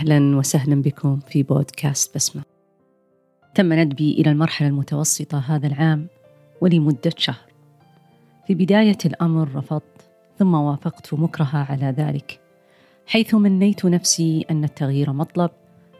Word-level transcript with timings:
أهلا 0.00 0.36
وسهلا 0.36 0.82
بكم 0.82 1.20
في 1.28 1.42
بودكاست 1.42 2.14
بسمة. 2.14 2.42
تم 3.54 3.72
ندبي 3.72 4.12
إلى 4.12 4.30
المرحلة 4.30 4.68
المتوسطة 4.68 5.38
هذا 5.38 5.66
العام 5.66 6.06
ولمدة 6.60 7.12
شهر. 7.16 7.52
في 8.46 8.54
بداية 8.54 8.98
الأمر 9.04 9.54
رفضت 9.54 10.10
ثم 10.38 10.54
وافقت 10.54 11.14
مكرهة 11.14 11.66
على 11.72 11.94
ذلك 11.98 12.40
حيث 13.06 13.34
منيت 13.34 13.84
نفسي 13.84 14.46
أن 14.50 14.64
التغيير 14.64 15.12
مطلب 15.12 15.50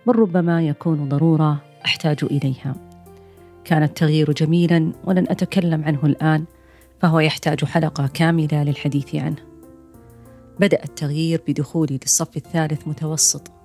بل 0.07 0.17
ربما 0.17 0.67
يكون 0.67 1.09
ضرورة 1.09 1.62
أحتاج 1.85 2.25
إليها. 2.25 2.75
كان 3.64 3.82
التغيير 3.82 4.32
جميلا 4.32 4.93
ولن 5.05 5.27
أتكلم 5.29 5.85
عنه 5.85 6.01
الآن 6.05 6.45
فهو 7.01 7.21
يحتاج 7.21 7.64
حلقة 7.64 8.07
كاملة 8.07 8.64
للحديث 8.64 9.14
عنه. 9.14 9.43
بدأ 10.61 10.85
التغيير 10.85 11.43
بدخولي 11.48 11.98
للصف 12.03 12.37
الثالث 12.37 12.89
متوسط. 12.89 13.59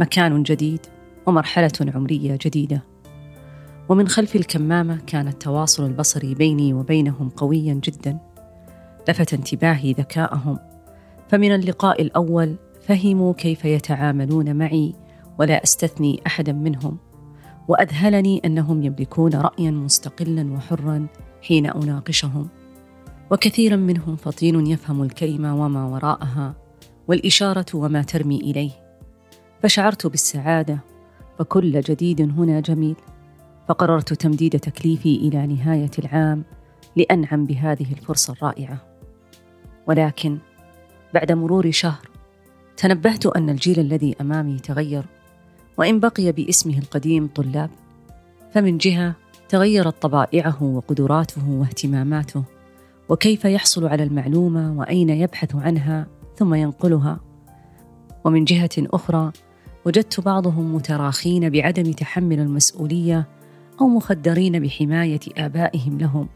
مكان 0.00 0.42
جديد 0.42 0.80
ومرحلة 1.26 1.72
عمرية 1.94 2.38
جديدة. 2.44 2.82
ومن 3.88 4.08
خلف 4.08 4.36
الكمامة 4.36 5.00
كان 5.06 5.28
التواصل 5.28 5.86
البصري 5.86 6.34
بيني 6.34 6.74
وبينهم 6.74 7.28
قويا 7.28 7.74
جدا. 7.74 8.18
لفت 9.08 9.34
انتباهي 9.34 9.92
ذكاءهم 9.92 10.58
فمن 11.28 11.54
اللقاء 11.54 12.02
الأول 12.02 12.56
فهموا 12.82 13.32
كيف 13.32 13.64
يتعاملون 13.64 14.56
معي 14.56 14.94
ولا 15.38 15.62
أستثني 15.62 16.20
أحدا 16.26 16.52
منهم 16.52 16.98
وأذهلني 17.68 18.42
أنهم 18.44 18.82
يملكون 18.82 19.34
رأيا 19.34 19.70
مستقلا 19.70 20.52
وحرا 20.52 21.06
حين 21.42 21.66
أناقشهم. 21.66 22.48
وكثيرا 23.30 23.76
منهم 23.76 24.16
فطين 24.16 24.66
يفهم 24.66 25.02
الكلمة 25.02 25.64
وما 25.64 25.84
وراءها 25.84 26.54
والإشارة 27.08 27.66
وما 27.74 28.02
ترمي 28.02 28.36
إليه. 28.36 28.89
فشعرت 29.62 30.06
بالسعادة 30.06 30.78
فكل 31.38 31.80
جديد 31.80 32.20
هنا 32.20 32.60
جميل 32.60 32.96
فقررت 33.68 34.12
تمديد 34.12 34.60
تكليفي 34.60 35.16
إلى 35.16 35.46
نهاية 35.46 35.90
العام 35.98 36.44
لأنعم 36.96 37.44
بهذه 37.46 37.92
الفرصة 37.92 38.32
الرائعة. 38.32 38.78
ولكن 39.86 40.38
بعد 41.14 41.32
مرور 41.32 41.70
شهر 41.70 42.08
تنبهت 42.76 43.26
أن 43.26 43.50
الجيل 43.50 43.80
الذي 43.80 44.16
أمامي 44.20 44.58
تغير 44.58 45.04
وإن 45.78 46.00
بقي 46.00 46.32
باسمه 46.32 46.78
القديم 46.78 47.26
طلاب 47.34 47.70
فمن 48.52 48.78
جهة 48.78 49.14
تغيرت 49.48 50.02
طبائعه 50.02 50.62
وقدراته 50.62 51.50
واهتماماته 51.50 52.42
وكيف 53.08 53.44
يحصل 53.44 53.86
على 53.86 54.02
المعلومة 54.02 54.78
وأين 54.78 55.10
يبحث 55.10 55.56
عنها 55.56 56.06
ثم 56.36 56.54
ينقلها. 56.54 57.20
ومن 58.24 58.44
جهة 58.44 58.70
أخرى 58.78 59.32
وجدت 59.86 60.20
بعضهم 60.20 60.74
متراخين 60.74 61.50
بعدم 61.50 61.92
تحمل 61.92 62.40
المسؤولية 62.40 63.28
أو 63.80 63.88
مخدرين 63.88 64.60
بحماية 64.60 65.20
آبائهم 65.38 65.98
لهم. 65.98 66.28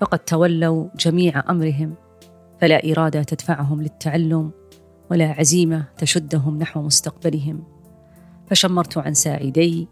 فقد 0.00 0.18
تولوا 0.18 0.86
جميع 0.98 1.50
أمرهم 1.50 1.94
فلا 2.60 2.92
إرادة 2.92 3.22
تدفعهم 3.22 3.82
للتعلم 3.82 4.50
ولا 5.10 5.30
عزيمة 5.30 5.84
تشدهم 5.98 6.58
نحو 6.58 6.82
مستقبلهم. 6.82 7.62
فشمرت 8.46 8.98
عن 8.98 9.14
ساعدي 9.14 9.88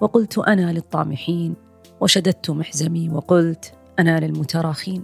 وقلت 0.00 0.38
أنا 0.38 0.72
للطامحين 0.72 1.54
وشددت 2.00 2.50
محزمي 2.50 3.08
وقلت 3.08 3.74
أنا 3.98 4.20
للمتراخين. 4.20 5.02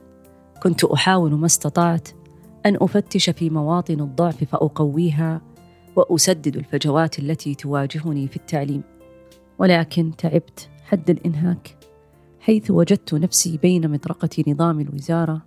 كنت 0.63 0.85
أحاول 0.85 1.35
ما 1.35 1.47
استطعت 1.47 2.09
أن 2.67 2.77
أفتش 2.81 3.31
في 3.31 3.51
مواطن 3.51 4.01
الضعف 4.01 4.45
فأقويها 4.45 5.41
وأسدد 5.97 6.57
الفجوات 6.57 7.19
التي 7.19 7.55
تواجهني 7.55 8.29
في 8.29 8.37
التعليم. 8.37 8.83
ولكن 9.59 10.17
تعبت 10.17 10.69
حد 10.85 11.11
الإنهاك 11.11 11.77
حيث 12.41 12.71
وجدت 12.71 13.15
نفسي 13.15 13.57
بين 13.57 13.91
مطرقة 13.91 14.45
نظام 14.49 14.81
الوزارة 14.81 15.43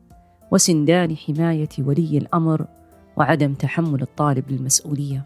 وسندان 0.52 1.18
حماية 1.18 1.70
ولي 1.80 2.18
الأمر 2.18 2.66
وعدم 3.18 3.54
تحمل 3.54 4.02
الطالب 4.02 4.52
للمسؤولية. 4.52 5.26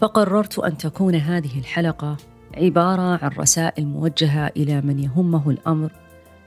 فقررت 0.00 0.58
أن 0.58 0.76
تكون 0.76 1.14
هذه 1.14 1.58
الحلقة 1.58 2.16
عبارة 2.56 3.24
عن 3.24 3.30
رسائل 3.38 3.86
موجهة 3.86 4.46
إلى 4.56 4.80
من 4.80 4.98
يهمه 4.98 5.50
الأمر 5.50 5.92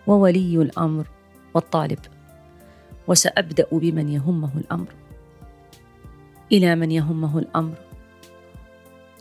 وولي 0.08 0.62
الأمر 0.62 1.08
والطالب. 1.54 2.00
وسأبدأ 3.08 3.68
بمن 3.72 4.10
يهمه 4.10 4.58
الأمر. 4.58 4.88
إلى 6.54 6.76
من 6.76 6.92
يهمه 6.92 7.40
الأمر. 7.40 7.76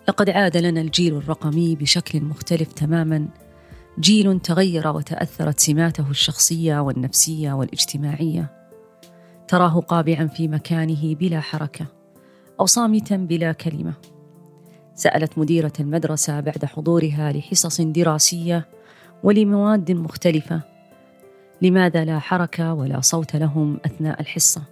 لقد 0.09 0.31
عاد 0.31 0.57
لنا 0.57 0.81
الجيل 0.81 1.17
الرقمي 1.17 1.77
بشكل 1.77 2.21
مختلف 2.21 2.73
تماما. 2.73 3.29
جيل 4.01 4.41
تغير 4.41 4.89
وتأثرت 4.89 5.61
سماته 5.61 6.11
الشخصية 6.11 6.81
والنفسية 6.81 7.53
والاجتماعية. 7.53 8.69
تراه 9.49 9.81
قابعا 9.81 10.27
في 10.27 10.49
مكانه 10.49 11.15
بلا 11.15 11.41
حركة 11.41 11.87
أو 12.61 12.67
صامتا 12.67 13.17
بلا 13.17 13.53
كلمة. 13.53 13.93
سألت 14.95 15.39
مديرة 15.39 15.73
المدرسة 15.81 16.41
بعد 16.41 16.65
حضورها 16.65 17.33
لحصص 17.33 17.81
دراسية 17.81 18.69
ولمواد 19.23 19.93
مختلفة. 19.93 20.61
لماذا 21.63 22.05
لا 22.05 22.19
حركة 22.19 22.75
ولا 22.75 23.01
صوت 23.01 23.37
لهم 23.37 23.79
أثناء 23.85 24.21
الحصة؟ 24.21 24.63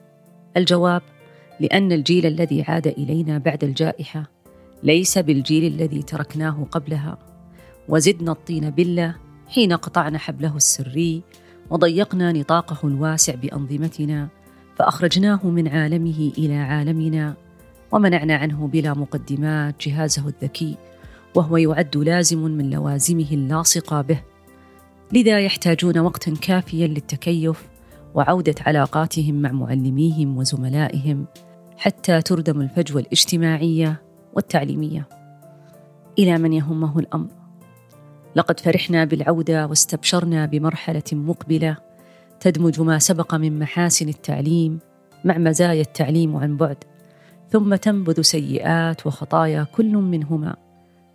الجواب 0.56 1.02
لأن 1.60 1.92
الجيل 1.92 2.26
الذي 2.26 2.62
عاد 2.62 2.86
إلينا 2.86 3.38
بعد 3.38 3.64
الجائحة 3.64 4.30
ليس 4.82 5.18
بالجيل 5.18 5.74
الذي 5.74 6.02
تركناه 6.02 6.66
قبلها. 6.70 7.18
وزدنا 7.88 8.32
الطين 8.32 8.70
بله 8.70 9.16
حين 9.48 9.72
قطعنا 9.72 10.18
حبله 10.18 10.56
السري 10.56 11.22
وضيقنا 11.70 12.32
نطاقه 12.32 12.88
الواسع 12.88 13.34
بأنظمتنا 13.34 14.28
فأخرجناه 14.76 15.40
من 15.46 15.68
عالمه 15.68 16.32
إلى 16.38 16.54
عالمنا 16.54 17.34
ومنعنا 17.92 18.36
عنه 18.36 18.66
بلا 18.66 18.94
مقدمات 18.94 19.86
جهازه 19.86 20.28
الذكي 20.28 20.76
وهو 21.34 21.56
يعد 21.56 21.96
لازم 21.96 22.38
من 22.38 22.70
لوازمه 22.70 23.26
اللاصقة 23.32 24.00
به. 24.00 24.20
لذا 25.12 25.40
يحتاجون 25.40 25.98
وقتا 25.98 26.34
كافيا 26.42 26.86
للتكيف 26.86 27.68
وعودة 28.14 28.54
علاقاتهم 28.66 29.34
مع 29.34 29.52
معلميهم 29.52 30.38
وزملائهم 30.38 31.26
حتى 31.80 32.22
تردم 32.22 32.60
الفجوة 32.60 33.00
الاجتماعية 33.00 34.02
والتعليمية. 34.32 35.08
إلى 36.18 36.38
من 36.38 36.52
يهمه 36.52 36.98
الأمر. 36.98 37.28
لقد 38.36 38.60
فرحنا 38.60 39.04
بالعودة 39.04 39.66
واستبشرنا 39.66 40.46
بمرحلة 40.46 41.02
مقبلة 41.12 41.76
تدمج 42.40 42.80
ما 42.80 42.98
سبق 42.98 43.34
من 43.34 43.58
محاسن 43.58 44.08
التعليم 44.08 44.78
مع 45.24 45.38
مزايا 45.38 45.80
التعليم 45.80 46.36
عن 46.36 46.56
بعد 46.56 46.76
ثم 47.50 47.74
تنبذ 47.74 48.20
سيئات 48.20 49.06
وخطايا 49.06 49.66
كل 49.74 49.96
منهما. 49.96 50.56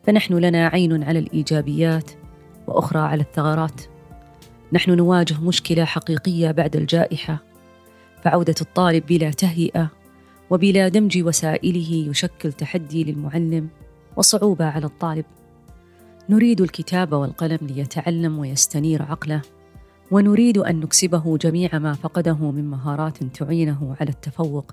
فنحن 0.03 0.33
لنا 0.33 0.67
عين 0.67 1.03
على 1.03 1.19
الإيجابيات 1.19 2.11
وأخرى 2.67 2.99
على 2.99 3.21
الثغرات. 3.21 3.81
نحن 4.73 4.91
نواجه 4.91 5.41
مشكلة 5.41 5.85
حقيقية 5.85 6.51
بعد 6.51 6.75
الجائحة 6.75 7.37
فعودة 8.23 8.55
الطالب 8.61 9.05
بلا 9.05 9.31
تهيئة 9.31 10.04
وبلا 10.49 10.87
دمج 10.87 11.23
وسائله 11.23 12.09
يشكل 12.09 12.53
تحدي 12.53 13.03
للمعلم 13.03 13.69
وصعوبة 14.15 14.65
على 14.65 14.85
الطالب. 14.85 15.25
نريد 16.29 16.61
الكتاب 16.61 17.13
والقلم 17.13 17.59
ليتعلم 17.61 18.39
ويستنير 18.39 19.03
عقله 19.03 19.41
ونريد 20.11 20.57
أن 20.57 20.79
نكسبه 20.79 21.37
جميع 21.37 21.79
ما 21.79 21.93
فقده 21.93 22.51
من 22.51 22.69
مهارات 22.69 23.23
تعينه 23.23 23.95
على 23.99 24.09
التفوق. 24.09 24.71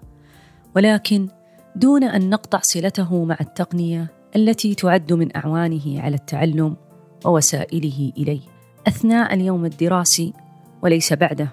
ولكن 0.76 1.28
دون 1.76 2.04
أن 2.04 2.30
نقطع 2.30 2.58
صلته 2.62 3.24
مع 3.24 3.36
التقنية 3.40 4.12
التي 4.36 4.74
تعد 4.74 5.12
من 5.12 5.36
أعوانه 5.36 6.00
على 6.00 6.14
التعلم 6.14 6.76
ووسائله 7.24 8.12
إليه. 8.18 8.40
أثناء 8.86 9.34
اليوم 9.34 9.64
الدراسي 9.64 10.32
وليس 10.82 11.12
بعده 11.12 11.48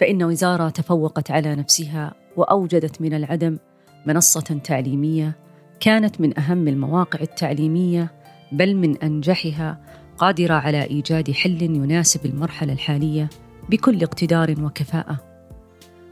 فإن 0.00 0.22
وزارة 0.22 0.68
تفوقت 0.68 1.30
على 1.30 1.54
نفسها 1.54 2.21
وأوجدت 2.36 3.00
من 3.00 3.14
العدم 3.14 3.58
منصة 4.06 4.60
تعليمية 4.64 5.36
كانت 5.80 6.20
من 6.20 6.38
أهم 6.38 6.68
المواقع 6.68 7.20
التعليمية 7.20 8.12
بل 8.52 8.76
من 8.76 8.96
أنجحها 8.96 9.78
قادرة 10.18 10.54
على 10.54 10.84
إيجاد 10.84 11.30
حل 11.30 11.62
يناسب 11.62 12.26
المرحلة 12.26 12.72
الحالية 12.72 13.28
بكل 13.68 14.02
اقتدار 14.02 14.54
وكفاءة. 14.60 15.18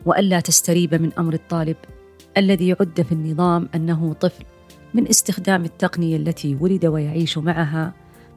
وألا 0.06 0.40
تستريب 0.40 0.94
من 0.94 1.12
أمر 1.18 1.34
الطالب 1.34 1.76
الذي 2.36 2.68
يعد 2.68 3.02
في 3.02 3.12
النظام 3.12 3.68
أنه 3.74 4.12
طفل 4.12 4.44
من 4.94 5.08
استخدام 5.08 5.64
التقنية 5.64 6.16
التي 6.16 6.56
ولد 6.60 6.86
ويعيش 6.86 7.38
معها 7.38 7.92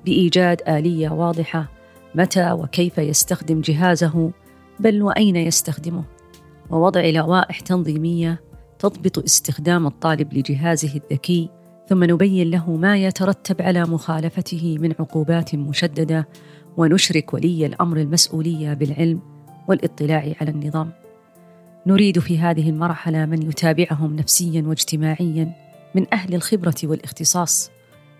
بإيجاد 0.05 0.61
آلية 0.67 1.09
واضحة 1.09 1.67
متى 2.15 2.51
وكيف 2.51 2.97
يستخدم 2.97 3.61
جهازه 3.61 4.31
بل 4.79 5.01
وأين 5.01 5.35
يستخدمه. 5.35 6.03
ووضع 6.73 7.09
لوائح 7.09 7.59
تنظيمية 7.59 8.41
تضبط 8.79 9.19
استخدام 9.19 9.87
الطالب 9.87 10.33
لجهازه 10.33 11.01
الذكي 11.03 11.49
ثم 11.89 12.03
نبين 12.03 12.49
له 12.49 12.71
ما 12.71 12.97
يترتب 12.97 13.61
على 13.61 13.83
مخالفته 13.83 14.77
من 14.79 14.93
عقوبات 14.99 15.55
مشددة 15.55 16.27
ونشرك 16.77 17.33
ولي 17.33 17.65
الأمر 17.65 17.97
المسؤولية 17.97 18.73
بالعلم 18.73 19.19
والاطلاع 19.67 20.33
على 20.41 20.51
النظام. 20.51 20.91
نريد 21.87 22.19
في 22.19 22.39
هذه 22.39 22.69
المرحلة 22.69 23.25
من 23.25 23.41
يتابعهم 23.41 24.15
نفسيا 24.15 24.63
واجتماعيا 24.67 25.51
من 25.95 26.05
أهل 26.13 26.35
الخبرة 26.35 26.75
والاختصاص 26.83 27.71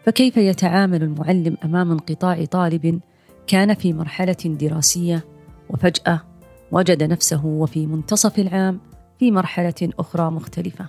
فكيف 0.06 0.38
يتعامل 0.38 1.04
المعلم 1.04 1.58
أمام 1.66 1.92
انقطاع 1.92 2.46
طالب 2.46 3.00
كان 3.48 3.74
في 3.74 3.94
مرحلة 3.94 4.38
دراسية 4.46 5.26
وفجأة 5.70 6.33
وجد 6.72 7.04
نفسه 7.04 7.46
وفي 7.46 7.88
منتصف 7.88 8.40
العام 8.40 8.80
في 9.20 9.32
مرحلة 9.32 9.90
أخرى 10.00 10.32
مختلفة. 10.32 10.86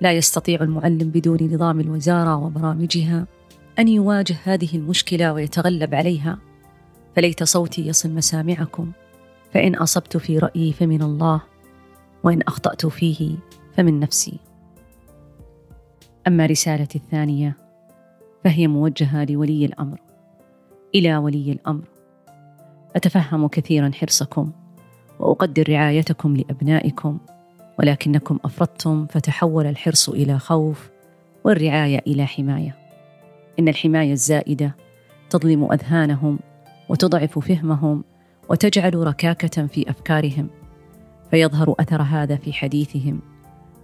لا 0.00 0.12
يستطيع 0.12 0.60
المعلم 0.60 1.10
بدون 1.10 1.54
نظام 1.54 1.80
الوزارة 1.80 2.36
وبرامجها 2.36 3.26
أن 3.78 3.88
يواجه 3.88 4.36
هذه 4.44 4.76
المشكلة 4.76 5.32
ويتغلب 5.32 5.94
عليها. 5.94 6.38
فليت 7.16 7.44
صوتي 7.44 7.86
يصل 7.86 8.10
مسامعكم 8.10 8.92
فإن 9.52 9.74
أصبت 9.74 10.16
في 10.16 10.38
رأيي 10.38 10.72
فمن 10.72 11.02
الله 11.02 11.42
وإن 12.22 12.42
أخطأت 12.42 12.86
فيه 12.86 13.36
فمن 13.76 14.00
نفسي. 14.00 14.38
أما 16.26 16.46
رسالتي 16.46 16.98
الثانية 16.98 17.56
فهي 18.44 18.66
موجهة 18.66 19.24
لولي 19.24 19.64
الأمر. 19.64 20.00
إلى 20.94 21.16
ولي 21.16 21.52
الأمر. 21.52 21.84
أتفهم 22.96 23.48
كثيرا 23.48 23.90
حرصكم. 23.94 24.52
وأقدر 25.18 25.68
رعايتكم 25.68 26.36
لأبنائكم 26.36 27.18
ولكنكم 27.78 28.38
افرطتم 28.44 29.06
فتحول 29.06 29.66
الحرص 29.66 30.08
إلى 30.08 30.38
خوف 30.38 30.90
والرعاية 31.44 32.02
إلى 32.06 32.26
حماية. 32.26 32.76
إن 33.58 33.68
الحماية 33.68 34.12
الزائدة 34.12 34.76
تظلم 35.30 35.72
أذهانهم 35.72 36.38
وتضعف 36.88 37.38
فهمهم 37.38 38.04
وتجعل 38.48 38.94
ركاكة 38.94 39.66
في 39.66 39.90
أفكارهم 39.90 40.48
فيظهر 41.30 41.74
أثر 41.80 42.02
هذا 42.02 42.36
في 42.36 42.52
حديثهم 42.52 43.20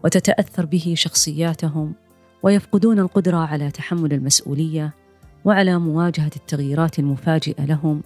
وتتأثر 0.05 0.67
به 0.67 0.95
شخصياتهم 0.97 1.95
ويفقدون 2.43 2.99
القدرة 2.99 3.37
على 3.37 3.71
تحمل 3.71 4.13
المسؤولية 4.13 4.95
وعلى 5.45 5.79
مواجهة 5.79 6.31
التغييرات 6.37 6.99
المفاجئة 6.99 7.65
لهم 7.65 8.03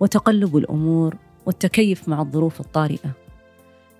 وتقلب 0.00 0.56
الأمور 0.56 1.16
والتكيف 1.46 2.08
مع 2.08 2.20
الظروف 2.20 2.60
الطارئة. 2.60 3.10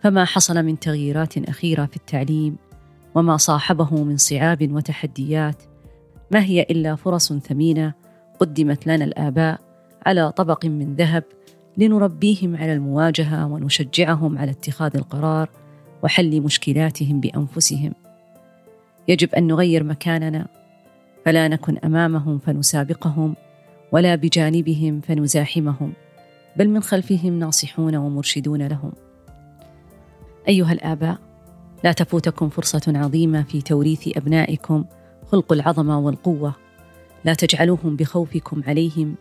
فما 0.02 0.24
حصل 0.24 0.62
من 0.62 0.78
تغييرات 0.78 1.38
أخيرة 1.38 1.86
في 1.86 1.96
التعليم 1.96 2.56
وما 3.14 3.36
صاحبه 3.36 4.04
من 4.04 4.16
صعاب 4.16 4.72
وتحديات 4.72 5.62
ما 6.30 6.44
هي 6.44 6.62
إلا 6.62 6.94
فرص 6.94 7.32
ثمينة 7.32 7.92
قدمت 8.40 8.86
لنا 8.86 9.04
الآباء 9.04 9.60
على 10.06 10.32
طبق 10.32 10.66
من 10.66 10.94
ذهب 10.94 11.24
لنربيهم 11.76 12.56
على 12.56 12.72
المواجهة 12.72 13.46
ونشجعهم 13.46 14.38
على 14.38 14.50
اتخاذ 14.50 14.96
القرار 14.96 15.48
وحل 16.02 16.40
مشكلاتهم 16.40 17.20
بأنفسهم. 17.20 17.92
يجب 19.08 19.34
أن 19.34 19.46
نغير 19.46 19.84
مكاننا 19.84 20.46
فلا 21.24 21.48
نكن 21.48 21.78
أمامهم 21.78 22.38
فنسابقهم 22.38 23.36
ولا 23.92 24.14
بجانبهم 24.14 25.00
فنزاحمهم. 25.00 25.92
بل 26.56 26.68
من 26.68 26.82
خلفهم 26.82 27.38
ناصحون 27.38 27.96
ومرشدون 27.96 28.62
لهم. 28.66 28.92
أيها 30.48 30.72
الآباء 30.72 31.18
لا 31.84 31.92
تفوتكم 31.92 32.48
فرصة 32.48 32.92
عظيمة 32.96 33.42
في 33.42 33.62
توريث 33.62 34.16
أبنائكم 34.16 34.84
خلق 35.32 35.52
العظمه 35.52 35.98
والقوة. 35.98 36.54
لا 37.24 37.34
تجعلوهم 37.34 37.96
بخوفكم 37.96 38.62
عليهم. 38.66 39.14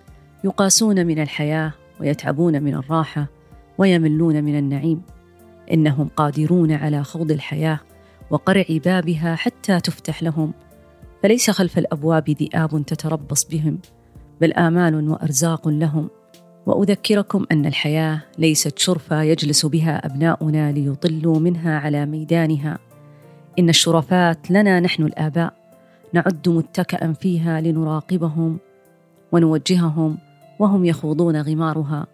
يقاسون 0.43 1.05
من 1.05 1.21
الحياة 1.21 1.73
ويتعبون 1.99 2.63
من 2.63 2.73
الراحة 2.75 3.27
ويملون 3.77 4.43
من 4.43 4.59
النعيم. 4.59 5.01
إنهم 5.73 6.07
قادرون 6.15 6.71
على 6.71 7.03
خوض 7.03 7.31
الحياة 7.31 7.79
وقرع 8.29 8.65
بابها 8.69 9.35
حتى 9.35 9.79
تفتح 9.79 10.23
لهم. 10.23 10.53
فليس 11.23 11.49
خلف 11.49 11.77
الأبواب 11.77 12.29
ذئاب 12.29 12.85
تتربص 12.85 13.43
بهم 13.43 13.79
بل 14.41 14.53
آمال 14.53 15.09
وأرزاق 15.09 15.67
لهم. 15.67 16.09
وأذكركم 16.69 17.45
أن 17.51 17.65
الحياة 17.65 18.21
ليست 18.37 18.79
شرفة 18.79 19.21
يجلس 19.21 19.65
بها 19.65 20.05
أبناؤنا 20.05 20.71
ليطلوا 20.71 21.39
منها 21.39 21.79
على 21.79 22.05
ميدانها. 22.05 22.79
إن 23.59 23.69
الشرفات 23.69 24.51
لنا 24.51 24.79
نحن 24.79 25.03
الآباء. 25.03 25.53
نعد 26.13 26.49
متكئا 26.49 27.13
فيها 27.13 27.61
لنراقبهم 27.61 28.59
ونوجههم 29.31 30.17
وهم 30.59 30.85
يخوضون 30.85 31.41
غمارها. 31.41 32.07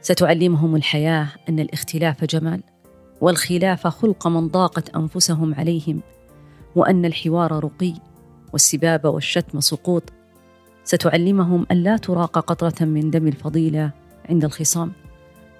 ستعلمهم 0.00 0.76
الحياة 0.76 1.28
أن 1.48 1.60
الاختلاف 1.60 2.24
جمال 2.24 2.62
والخلاف 3.20 3.86
خلق 3.86 4.26
من 4.26 4.48
ضاقت 4.48 4.96
أنفسهم 4.96 5.54
عليهم 5.54 6.00
وأن 6.76 7.04
الحوار 7.04 7.64
رقي 7.64 7.94
والسباب 8.52 9.04
والشتم 9.04 9.60
سقوط 9.60 10.12
ستعلمهم 10.86 11.66
أن 11.70 11.76
لا 11.76 11.96
تراق 11.96 12.38
قطرة 12.38 12.84
من 12.84 13.10
دم 13.10 13.26
الفضيلة 13.26 13.90
عند 14.28 14.44
الخصام 14.44 14.92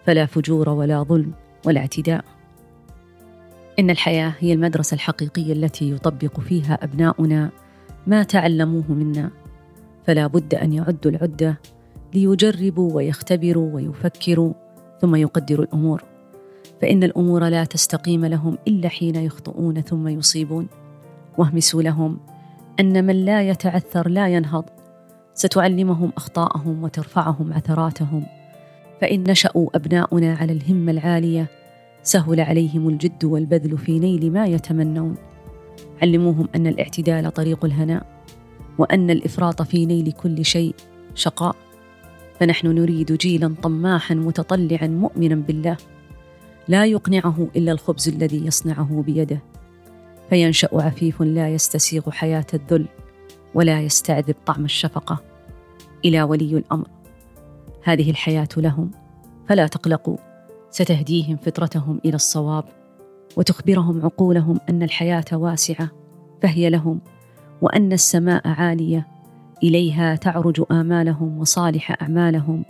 فلا 0.05 0.27
فجور 0.27 0.69
ولا 0.69 1.03
ظلم 1.03 1.33
ولا 1.67 1.81
اعتداء. 1.81 2.25
إن 3.79 3.91
الحياة 3.91 4.35
هي 4.39 4.53
المدرسة 4.53 4.95
الحقيقية 4.95 5.53
التي 5.53 5.91
يطبق 5.91 6.41
فيها 6.41 6.79
أبناؤنا. 6.85 7.51
ما 8.07 8.23
تعلموه 8.23 8.93
منا. 8.93 9.31
فلا 10.07 10.27
بد 10.27 10.55
أن 10.55 10.73
يعدوا 10.73 11.11
العده 11.11 11.61
ليجربوا 12.15 12.93
ويختبروا 12.93 13.75
ويفكروا 13.75 14.53
ثم 15.01 15.15
يقدروا 15.15 15.65
الأمور. 15.65 16.05
فإن 16.83 17.05
الأمور 17.05 17.49
لا 17.49 17.65
تستقيم 17.65 18.25
لهم 18.25 18.59
إلا 18.69 18.89
حين 18.89 19.17
يخطئون 19.17 19.81
ثم 19.81 20.09
يصيبون. 20.09 20.69
واهمسوا 21.39 21.83
لهم 21.83 22.19
أن 22.81 23.07
من 23.07 23.25
لا 23.25 23.43
يتعثر 23.43 24.09
لا 24.09 24.29
ينهض. 24.29 24.76
ستعلمهم 25.37 26.13
أخطاءهم 26.17 26.85
وترفعهم 26.85 27.53
عثراتهم. 27.53 28.27
فإن 29.01 29.25
نشأوا 29.31 29.77
أبناؤنا 29.77 30.35
على 30.35 30.53
الهمة 30.53 30.93
العالية 30.93 31.47
سهل 32.03 32.41
عليهم 32.41 32.89
الجد 32.89 33.25
والبذل 33.25 33.79
في 33.79 33.99
نيل 33.99 34.33
ما 34.33 34.47
يتمنون. 34.47 35.17
علموهم 36.03 36.49
أن 36.55 36.67
الاعتدال 36.67 37.35
طريق 37.35 37.65
الهناء 37.65 38.07
وأن 38.79 39.11
الإفراط 39.11 39.63
في 39.63 39.87
نيل 39.87 40.13
كل 40.13 40.45
شيء 40.45 40.75
شقاء. 41.15 41.57
فنحن 42.41 42.67
نريد 42.67 43.13
جيلا 43.13 43.55
طماحا 43.63 44.15
متطلعا 44.15 44.87
مؤمنا 44.87 45.35
بالله. 45.35 45.77
لا 46.69 46.87
يقنعه 46.87 47.49
إلا 47.57 47.73
الخبز 47.73 48.09
الذي 48.09 48.47
يصنعه 48.47 49.05
بيده. 49.07 49.43
فينشأ 50.31 50.69
عفيف 50.73 51.23
لا 51.23 51.49
يستسيغ 51.49 52.11
حياة 52.11 52.47
الذل 52.55 52.87
ولا 53.55 53.81
يستعذب 53.81 54.35
طعم 54.47 54.65
الشفقة. 54.65 55.36
إلى 56.07 56.23
ولي 56.23 56.57
الأمر. 56.57 56.89
هذه 57.83 58.11
الحياة 58.11 58.49
لهم 58.57 58.91
فلا 59.49 59.67
تقلقوا. 59.67 60.17
ستهديهم 60.71 61.37
فطرتهم 61.37 62.01
إلى 62.05 62.15
الصواب 62.15 62.65
وتخبرهم 63.37 64.05
عقولهم 64.05 64.61
أن 64.71 64.83
الحياة 64.83 65.25
واسعة 65.33 65.91
فهي 66.43 66.71
لهم 66.71 67.01
وأن 67.63 67.93
السماء 67.93 68.49
عالية. 68.49 69.07
إليها 69.63 70.17
تعرج 70.17 70.65
آمالهم 70.71 71.39
وصالح 71.39 72.03
أعمالهم 72.03 72.65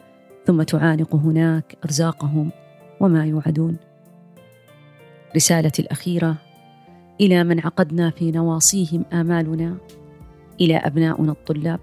ثم 0.45 0.63
تعانق 0.63 1.15
هناك 1.15 1.77
أرزاقهم 1.85 2.51
وما 3.01 3.27
يوعدون. 3.27 3.77
رسالتي 5.37 5.83
الأخيرة 5.83 6.37
إلى 7.21 7.45
من 7.45 7.61
عقدنا 7.61 8.11
في 8.11 8.31
نواصيهم 8.31 9.05
آمالنا 9.13 9.77
إلى 10.61 10.77
أبناؤنا 10.77 11.33
الطلاب. 11.33 11.81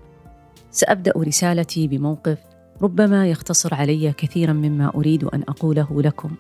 سأبدأ 0.74 1.14
رسالتي 1.18 1.88
بموقف 1.88 2.38
ربما 2.82 3.28
يختصر 3.28 3.74
علي 3.74 4.14
كثيرا 4.14 4.54
مما 4.54 4.92
أريد 4.96 5.24
أن 5.24 5.44
أقوله 5.48 6.02
لكم. 6.02 6.32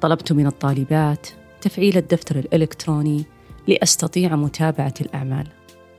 طلبت 0.00 0.32
من 0.32 0.46
الطالبات 0.46 1.28
تفعيل 1.60 1.96
الدفتر 1.96 2.38
الإلكتروني 2.38 3.24
لأستطيع 3.68 4.36
متابعة 4.36 4.94
الأعمال 5.00 5.46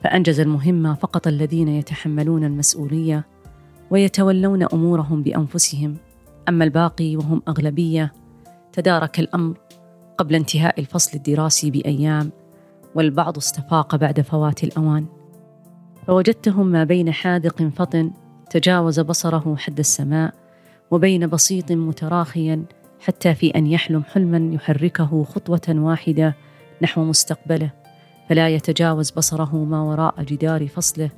فأنجز 0.04 0.40
المهمه 0.40 0.94
فقط 0.94 1.28
الذين 1.28 1.68
يتحملون 1.68 2.44
المسؤولية 2.44 3.26
ويتولون 3.92 4.64
أمورهم 4.64 5.24
بأنفسهم. 5.24 5.98
أما 6.50 6.64
الباقي 6.64 7.16
وهم 7.16 7.42
أغلبية 7.48 8.14
تدارك 8.74 9.20
الأمر 9.20 9.58
قبل 10.18 10.36
انتهاء 10.36 10.80
الفصل 10.80 11.18
الدراسي 11.18 11.72
بأيام 11.72 12.32
والبعض 12.96 13.38
استفاق 13.38 13.96
بعد 13.96 14.22
فوات 14.22 14.64
الأوان. 14.64 15.06
فوجدتهم 16.08 16.68
ما 16.68 16.84
بين 16.84 17.12
حاذق 17.12 17.64
فطن 17.64 18.12
تجاوز 18.50 19.00
بصره 19.00 19.56
حد 19.56 19.80
السماء 19.80 20.34
وبين 20.92 21.28
بسيط 21.28 21.72
متراخيا 21.72 22.66
حتى 23.00 23.36
في 23.36 23.50
أن 23.50 23.68
يحلم 23.68 24.04
حلما 24.04 24.56
يحركه 24.56 25.24
خطوة 25.24 25.62
واحدة 25.70 26.36
نحو 26.82 27.04
مستقبله 27.04 27.72
فلا 28.30 28.50
يتجاوز 28.50 29.12
بصره 29.12 29.56
ما 29.56 29.82
وراء 29.82 30.24
جدار 30.24 30.68
فصله. 30.68 31.10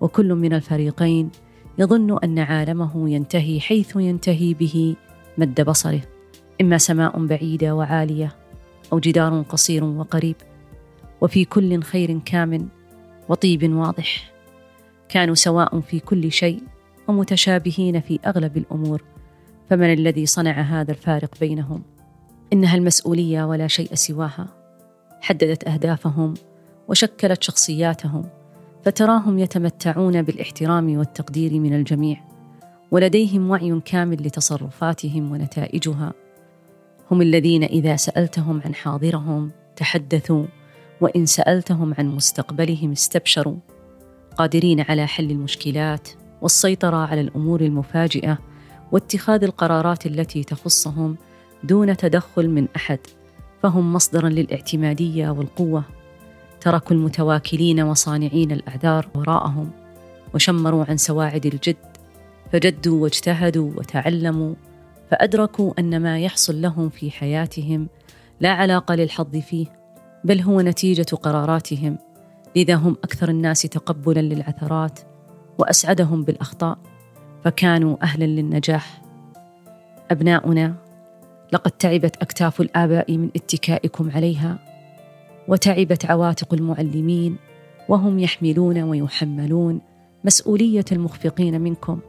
وكل 0.00 0.34
من 0.34 0.52
الفريقين 0.52 1.30
يظن 1.78 2.18
أن 2.24 2.38
عالمه 2.38 3.10
ينتهي 3.10 3.60
حيث 3.60 3.96
ينتهي 3.96 4.54
به 4.54 4.96
مد 5.38 5.60
بصره 5.60 6.00
إما 6.60 6.78
سماء 6.78 7.26
بعيدة 7.26 7.74
وعالية 7.74 8.32
أو 8.92 8.98
جدار 8.98 9.42
قصير 9.42 9.84
وقريب. 9.84 10.36
وفي 11.20 11.44
كل 11.44 11.82
خير 11.82 12.18
كامن 12.18 12.68
وطيب 13.30 13.72
واضح. 13.72 14.32
كانوا 15.08 15.34
سواء 15.34 15.80
في 15.80 16.00
كل 16.00 16.32
شيء 16.32 16.62
ومتشابهين 17.08 18.00
في 18.00 18.18
أغلب 18.26 18.56
الأمور 18.56 19.02
فمن 19.70 19.92
الذي 19.92 20.26
صنع 20.26 20.60
هذا 20.60 20.90
الفارق 20.90 21.34
بينهم؟ 21.40 21.82
إنها 22.52 22.76
المسؤولية 22.76 23.44
ولا 23.44 23.66
شيء 23.66 23.94
سواها. 23.94 24.48
حددت 25.20 25.68
أهدافهم 25.68 26.34
وشكلت 26.88 27.42
شخصياتهم 27.42 28.24
فتراهم 28.84 29.38
يتمتعون 29.38 30.22
بالإحترام 30.22 30.98
والتقدير 30.98 31.60
من 31.60 31.74
الجميع 31.74 32.20
ولديهم 32.90 33.50
وعي 33.50 33.80
كامل 33.84 34.26
لتصرفاتهم 34.26 35.32
ونتائجها. 35.32 36.12
هم 37.10 37.22
الذين 37.22 37.64
إذا 37.64 37.96
سألتهم 37.96 38.60
عن 38.64 38.74
حاضرهم 38.74 39.50
تحدثوا. 39.76 40.44
وإن 41.00 41.26
سألتهم 41.26 41.94
عن 41.98 42.06
مستقبلهم 42.06 42.92
استبشروا 42.92 43.56
قادرين 44.36 44.80
على 44.80 45.06
حل 45.06 45.30
المشكلات 45.30 46.08
والسيطرة 46.42 46.96
على 46.96 47.20
الأمور 47.20 47.60
المفاجئة 47.60 48.38
واتخاذ 48.92 49.44
القرارات 49.44 50.06
التي 50.06 50.44
تخصهم 50.44 51.16
دون 51.64 51.96
تدخل 51.96 52.48
من 52.48 52.68
أحد 52.76 52.98
فهم 53.62 53.92
مصدرا 53.92 54.28
للاعتمادية 54.28 55.30
والقوة. 55.30 55.84
تركوا 56.60 56.96
المتواكلين 56.96 57.80
وصانعين 57.80 58.52
الأعذار 58.52 59.08
وراءهم 59.14 59.70
وشمروا 60.34 60.84
عن 60.88 60.96
سواعد 60.96 61.46
الجد 61.46 61.76
فجدوا 62.52 63.02
واجتهدوا 63.02 63.72
وتعلموا 63.76 64.54
فأدركوا 65.10 65.72
أن 65.78 66.02
ما 66.02 66.18
يحصل 66.20 66.62
لهم 66.62 66.88
في 66.88 67.10
حياتهم 67.10 67.88
لا 68.40 68.50
علاقة 68.50 68.94
للحظ 68.94 69.36
فيه. 69.36 69.79
بل 70.24 70.40
هو 70.40 70.60
نتيجة 70.60 71.16
قراراتهم 71.16 71.98
لذا 72.56 72.74
هم 72.74 72.96
أكثر 73.04 73.28
الناس 73.28 73.62
تقبلا 73.62 74.20
للعثرات 74.20 75.00
وأسعدهم 75.58 76.24
بالأخطاء 76.24 76.78
فكانوا 77.44 77.96
أهلا 78.02 78.24
للنجاح. 78.24 79.02
أبناؤنا 80.10 80.74
لقد 81.52 81.70
تعبت 81.70 82.16
أكتاف 82.16 82.60
الآباء 82.60 83.16
من 83.16 83.30
اتكائكم 83.36 84.10
عليها 84.10 84.58
وتعبت 85.48 86.04
عواتق 86.04 86.54
المعلمين 86.54 87.36
وهم 87.88 88.18
يحملون 88.18 88.82
ويحملون 88.82 89.80
مسؤولية 90.24 90.84
المخفقين 90.92 91.60
منكم. 91.60 92.00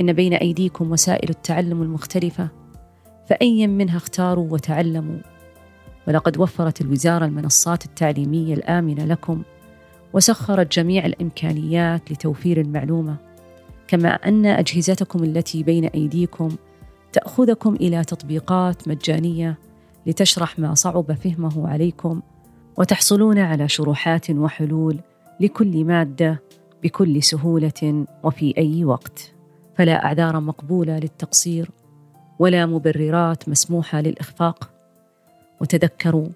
إن 0.00 0.12
بين 0.12 0.34
أيديكم 0.34 0.92
وسائل 0.92 1.30
التعلم 1.30 1.82
المختلفة 1.82 2.48
فايا 3.28 3.66
منها 3.66 3.96
اختاروا 3.96 4.52
وتعلموا. 4.52 5.33
ولقد 6.08 6.38
وفرت 6.38 6.80
الوزارة 6.80 7.24
المنصات 7.24 7.84
التعليمية 7.84 8.54
الآمنة 8.54 9.04
لكم 9.04 9.42
وسخرت 10.12 10.72
جميع 10.72 11.06
الإمكانيات 11.06 12.12
لتوفير 12.12 12.60
المعلومة. 12.60 13.16
كما 13.88 14.08
أن 14.08 14.46
أجهزتكم 14.46 15.24
التي 15.24 15.62
بين 15.62 15.84
أيديكم 15.84 16.48
تأخذكم 17.12 17.74
إلى 17.74 18.04
تطبيقات 18.04 18.88
مجانية 18.88 19.58
لتشرح 20.06 20.58
ما 20.58 20.74
صعب 20.74 21.12
فهمه 21.12 21.68
عليكم 21.68 22.22
وتحصلون 22.78 23.38
على 23.38 23.68
شروحات 23.68 24.30
وحلول 24.30 25.00
لكل 25.40 25.84
مادة 25.84 26.42
بكل 26.82 27.22
سهولة 27.22 28.06
وفي 28.22 28.54
أي 28.58 28.84
وقت. 28.84 29.34
فلا 29.76 30.04
أعذار 30.04 30.40
مقبولة 30.40 30.98
للتقصير 30.98 31.70
ولا 32.38 32.66
مبررات 32.66 33.48
مسموحة 33.48 34.00
للإخفاق. 34.00 34.73
وتذكروا 35.64 36.28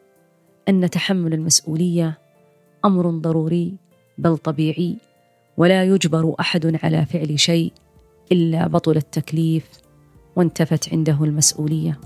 أن 0.69 0.91
تحمل 0.91 1.35
المسؤولية 1.35 2.19
أمر 2.85 3.11
ضروري 3.11 3.75
بل 4.19 4.37
طبيعي 4.37 4.97
ولا 5.57 5.85
يجبر 5.85 6.35
أحد 6.41 6.79
على 6.83 7.07
فعل 7.07 7.41
شيء 7.41 7.73
إلا 8.33 8.67
بطل 8.67 8.97
التكليف 8.97 9.71
وانتفت 10.37 10.93
عنده 10.93 11.25
المسؤولية. 11.25 12.01